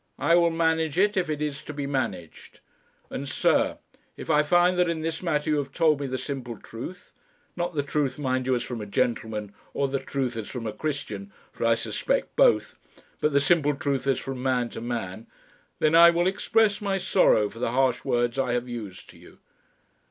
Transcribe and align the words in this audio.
I 0.17 0.33
will 0.33 0.49
manage 0.49 0.97
it 0.97 1.15
if 1.15 1.29
it 1.29 1.43
is 1.43 1.63
to 1.63 1.75
be 1.75 1.85
managed. 1.85 2.59
And, 3.11 3.29
sir, 3.29 3.77
if 4.17 4.31
I 4.31 4.41
find 4.41 4.75
that 4.79 4.89
in 4.89 5.01
this 5.01 5.21
matter 5.21 5.51
you 5.51 5.57
have 5.57 5.71
told 5.71 6.01
me 6.01 6.07
the 6.07 6.17
simple 6.17 6.57
truth 6.57 7.13
not 7.55 7.75
the 7.75 7.83
truth, 7.83 8.17
mind 8.17 8.47
you, 8.47 8.55
as 8.55 8.63
from 8.63 8.81
a 8.81 8.87
gentleman, 8.87 9.53
or 9.75 9.87
the 9.87 9.99
truth 9.99 10.35
as 10.37 10.49
from 10.49 10.65
a 10.65 10.73
Christian, 10.73 11.31
for 11.53 11.67
I 11.67 11.75
suspect 11.75 12.35
both 12.35 12.79
but 13.19 13.31
the 13.31 13.39
simple 13.39 13.75
truth 13.75 14.07
as 14.07 14.17
from 14.17 14.41
man 14.41 14.69
to 14.69 14.81
man, 14.81 15.27
then 15.77 15.93
I 15.93 16.09
will 16.09 16.25
express 16.25 16.81
my 16.81 16.97
sorrow 16.97 17.47
for 17.47 17.59
the 17.59 17.69
harsh 17.71 18.03
words 18.03 18.39
I 18.39 18.53
have 18.53 18.67
used 18.67 19.07
to 19.11 19.19
you." 19.19 19.37